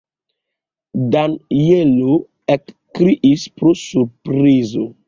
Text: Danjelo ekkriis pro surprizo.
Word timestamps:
Danjelo 1.17 2.17
ekkriis 2.57 3.47
pro 3.61 3.79
surprizo. 3.85 4.93